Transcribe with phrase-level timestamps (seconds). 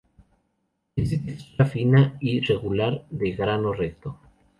[0.95, 4.17] Es de textura fina y regular, de grano recto.